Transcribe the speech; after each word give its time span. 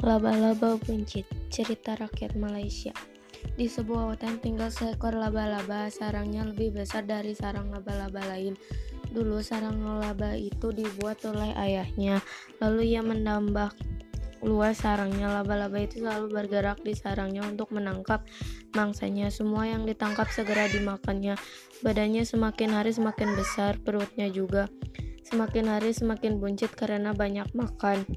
Laba-laba 0.00 0.80
buncit, 0.80 1.28
cerita 1.52 1.92
rakyat 1.92 2.32
Malaysia. 2.32 2.96
Di 3.60 3.68
sebuah 3.68 4.16
hutan 4.16 4.40
tinggal 4.40 4.72
seekor 4.72 5.12
laba-laba, 5.12 5.92
sarangnya 5.92 6.48
lebih 6.48 6.72
besar 6.72 7.04
dari 7.04 7.36
sarang 7.36 7.68
laba-laba 7.68 8.24
lain. 8.32 8.56
Dulu 9.12 9.44
sarang 9.44 9.76
laba 10.00 10.32
itu 10.40 10.72
dibuat 10.72 11.20
oleh 11.28 11.52
ayahnya, 11.52 12.24
lalu 12.64 12.96
ia 12.96 13.04
menambah 13.04 13.76
luas 14.40 14.80
sarangnya. 14.80 15.28
Laba-laba 15.28 15.84
itu 15.84 16.00
selalu 16.00 16.32
bergerak 16.32 16.80
di 16.80 16.96
sarangnya 16.96 17.44
untuk 17.44 17.68
menangkap 17.68 18.24
mangsanya. 18.72 19.28
Semua 19.28 19.68
yang 19.68 19.84
ditangkap 19.84 20.32
segera 20.32 20.64
dimakannya. 20.72 21.36
Badannya 21.84 22.24
semakin 22.24 22.72
hari 22.72 22.96
semakin 22.96 23.36
besar, 23.36 23.76
perutnya 23.76 24.32
juga. 24.32 24.64
Semakin 25.28 25.68
hari 25.68 25.92
semakin 25.92 26.40
buncit 26.40 26.72
karena 26.72 27.12
banyak 27.12 27.52
makan. 27.52 28.08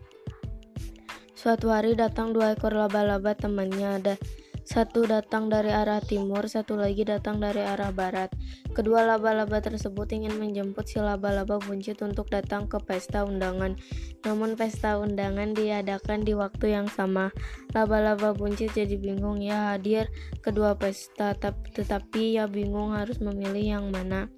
Suatu 1.43 1.75
hari 1.75 1.91
datang 1.91 2.31
dua 2.31 2.55
ekor 2.55 2.71
laba-laba 2.71 3.35
temannya. 3.35 3.99
Ada 3.99 4.15
satu 4.63 5.03
datang 5.03 5.51
dari 5.51 5.75
arah 5.75 5.99
timur, 5.99 6.47
satu 6.47 6.79
lagi 6.79 7.03
datang 7.03 7.43
dari 7.43 7.59
arah 7.59 7.91
barat. 7.91 8.31
Kedua 8.71 9.03
laba-laba 9.03 9.59
tersebut 9.59 10.07
ingin 10.15 10.39
menjemput 10.39 10.87
si 10.87 11.03
laba-laba 11.03 11.59
buncit 11.59 11.99
untuk 11.99 12.31
datang 12.31 12.71
ke 12.71 12.79
pesta 12.79 13.27
undangan. 13.27 13.75
Namun 14.23 14.55
pesta 14.55 14.95
undangan 14.95 15.51
diadakan 15.51 16.23
di 16.23 16.31
waktu 16.31 16.79
yang 16.79 16.87
sama. 16.87 17.35
Laba-laba 17.75 18.31
buncit 18.31 18.71
jadi 18.71 18.95
bingung 18.95 19.43
ya 19.43 19.75
hadir 19.75 20.07
kedua 20.39 20.79
pesta, 20.79 21.35
tetapi 21.75 22.39
ya 22.39 22.47
bingung 22.47 22.95
harus 22.95 23.19
memilih 23.19 23.83
yang 23.83 23.91
mana. 23.91 24.31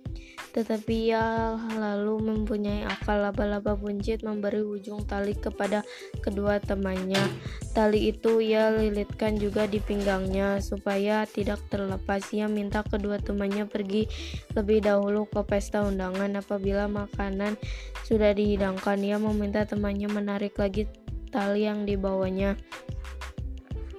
Tetapi 0.56 1.12
ia 1.12 1.52
lalu 1.76 2.32
mempunyai 2.32 2.88
akal 2.88 3.20
laba-laba 3.20 3.76
buncit 3.76 4.24
memberi 4.24 4.64
ujung 4.64 5.04
tali 5.04 5.36
kepada 5.36 5.84
kedua 6.24 6.64
temannya. 6.64 7.20
Tali 7.76 8.16
itu 8.16 8.40
ia 8.40 8.72
lilitkan 8.72 9.36
juga 9.36 9.68
di 9.68 9.84
pinggangnya 9.84 10.64
supaya 10.64 11.28
tidak 11.28 11.60
terlepas. 11.68 12.32
Ia 12.32 12.48
minta 12.48 12.88
kedua 12.88 13.20
temannya 13.20 13.68
pergi 13.68 14.08
lebih 14.56 14.88
dahulu 14.88 15.28
ke 15.28 15.44
pesta 15.44 15.84
undangan. 15.84 16.40
Apabila 16.40 16.88
makanan 16.88 17.60
sudah 18.08 18.32
dihidangkan, 18.32 19.04
ia 19.04 19.20
meminta 19.20 19.68
temannya 19.68 20.08
menarik 20.08 20.56
lagi 20.56 20.88
tali 21.36 21.68
yang 21.68 21.84
dibawanya. 21.84 22.56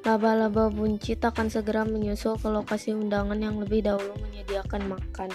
Laba-laba 0.07 0.71
buncit 0.71 1.19
akan 1.19 1.51
segera 1.51 1.83
menyusul 1.83 2.39
ke 2.39 2.47
lokasi 2.47 2.95
undangan 2.95 3.43
yang 3.43 3.59
lebih 3.59 3.83
dahulu 3.83 4.15
menyediakan 4.23 4.87
makan. 4.87 5.35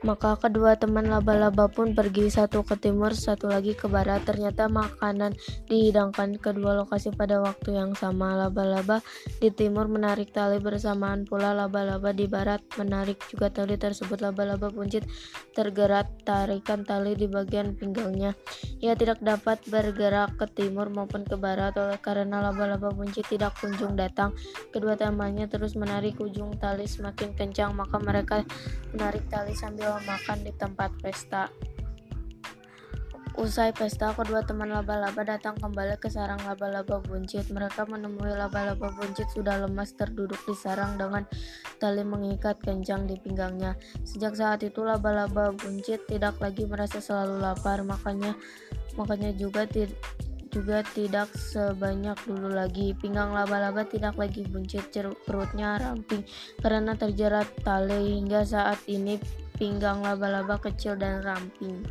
Maka 0.00 0.40
kedua 0.40 0.80
teman 0.80 1.12
laba-laba 1.12 1.68
pun 1.68 1.92
pergi 1.92 2.32
satu 2.32 2.64
ke 2.64 2.72
timur, 2.80 3.12
satu 3.12 3.52
lagi 3.52 3.76
ke 3.76 3.84
barat. 3.84 4.24
Ternyata 4.24 4.72
makanan 4.72 5.36
dihidangkan 5.68 6.40
kedua 6.40 6.72
lokasi 6.72 7.12
pada 7.12 7.36
waktu 7.44 7.76
yang 7.76 7.92
sama. 7.92 8.32
Laba-laba 8.32 9.04
di 9.44 9.52
timur 9.52 9.92
menarik 9.92 10.32
tali 10.32 10.56
bersamaan 10.56 11.28
pula 11.28 11.52
laba-laba 11.52 12.16
di 12.16 12.24
barat 12.24 12.64
menarik 12.80 13.20
juga 13.28 13.52
tali 13.52 13.76
tersebut. 13.76 14.24
Laba-laba 14.24 14.72
buncit 14.72 15.04
tergerak 15.52 16.08
tarikan 16.24 16.80
tali 16.80 17.12
di 17.12 17.28
bagian 17.28 17.76
pinggangnya. 17.76 18.32
Ia 18.80 18.96
tidak 18.96 19.20
dapat 19.20 19.60
bergerak 19.68 20.40
ke 20.40 20.48
timur 20.48 20.88
maupun 20.88 21.28
ke 21.28 21.36
barat 21.36 21.76
oleh 21.76 22.00
karena 22.00 22.40
laba-laba 22.40 22.88
buncit 22.88 23.28
tidak 23.28 23.52
kunjung 23.60 24.00
datang. 24.00 24.32
Kedua 24.72 24.96
temannya 24.96 25.44
terus 25.44 25.76
menarik 25.76 26.16
ujung 26.16 26.56
tali 26.56 26.88
semakin 26.88 27.36
kencang, 27.36 27.76
maka 27.76 28.00
mereka 28.00 28.40
menarik 28.96 29.28
tali 29.28 29.52
sambil 29.90 30.06
makan 30.06 30.38
di 30.46 30.52
tempat 30.54 30.90
pesta. 31.02 31.50
Usai 33.38 33.72
pesta, 33.72 34.12
kedua 34.12 34.44
teman 34.44 34.68
laba-laba 34.68 35.22
datang 35.24 35.56
kembali 35.56 35.96
ke 35.98 36.12
sarang 36.12 36.38
laba-laba 36.44 37.00
buncit. 37.02 37.48
Mereka 37.48 37.88
menemui 37.88 38.36
laba-laba 38.36 38.92
buncit 38.94 39.26
sudah 39.32 39.64
lemas 39.64 39.96
terduduk 39.96 40.38
di 40.44 40.54
sarang 40.54 40.94
dengan 40.94 41.24
tali 41.80 42.04
mengikat 42.04 42.60
kencang 42.60 43.08
di 43.08 43.16
pinggangnya. 43.16 43.74
Sejak 44.04 44.36
saat 44.36 44.60
itu 44.62 44.84
laba-laba 44.84 45.56
buncit 45.56 46.04
tidak 46.06 46.36
lagi 46.38 46.68
merasa 46.68 47.00
selalu 47.00 47.40
lapar, 47.40 47.80
makanya 47.82 48.36
makanya 48.94 49.32
juga 49.34 49.64
tidak 49.64 49.96
juga 50.50 50.82
tidak 50.92 51.30
sebanyak 51.32 52.18
dulu 52.26 52.50
lagi. 52.50 52.92
Pinggang 52.98 53.32
laba-laba 53.32 53.86
tidak 53.88 54.20
lagi 54.20 54.44
buncit, 54.44 54.90
perutnya 55.24 55.80
ramping 55.80 56.26
karena 56.60 56.92
terjerat 56.92 57.46
tali 57.64 58.20
hingga 58.20 58.44
saat 58.44 58.82
ini 58.90 59.16
pinggang 59.60 60.00
laba-laba 60.00 60.56
kecil 60.56 60.96
dan 60.96 61.20
ramping. 61.20 61.84